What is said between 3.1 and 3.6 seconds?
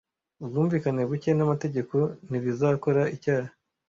icyaha